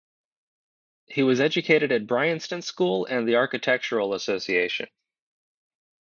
[1.05, 4.87] He was educated at Bryanston School and the Architectural Association.